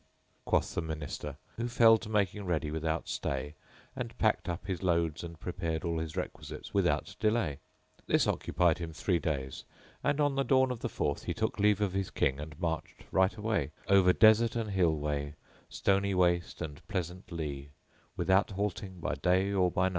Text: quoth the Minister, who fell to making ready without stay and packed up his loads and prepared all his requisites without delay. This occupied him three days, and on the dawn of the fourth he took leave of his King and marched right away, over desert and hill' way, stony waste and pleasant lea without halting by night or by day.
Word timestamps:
quoth 0.45 0.73
the 0.73 0.81
Minister, 0.81 1.37
who 1.57 1.67
fell 1.67 1.95
to 1.99 2.09
making 2.09 2.43
ready 2.43 2.71
without 2.71 3.07
stay 3.07 3.53
and 3.95 4.17
packed 4.17 4.49
up 4.49 4.65
his 4.65 4.81
loads 4.81 5.23
and 5.23 5.39
prepared 5.39 5.83
all 5.83 5.99
his 5.99 6.17
requisites 6.17 6.73
without 6.73 7.15
delay. 7.19 7.59
This 8.07 8.25
occupied 8.25 8.79
him 8.79 8.93
three 8.93 9.19
days, 9.19 9.63
and 10.03 10.19
on 10.19 10.33
the 10.33 10.43
dawn 10.43 10.71
of 10.71 10.79
the 10.79 10.89
fourth 10.89 11.25
he 11.25 11.35
took 11.35 11.59
leave 11.59 11.81
of 11.81 11.93
his 11.93 12.09
King 12.09 12.39
and 12.39 12.59
marched 12.59 13.03
right 13.11 13.35
away, 13.37 13.73
over 13.87 14.11
desert 14.11 14.55
and 14.55 14.71
hill' 14.71 14.97
way, 14.97 15.35
stony 15.69 16.15
waste 16.15 16.63
and 16.63 16.81
pleasant 16.87 17.31
lea 17.31 17.69
without 18.17 18.49
halting 18.49 18.95
by 19.01 19.13
night 19.23 19.53
or 19.53 19.69
by 19.69 19.89
day. 19.89 19.89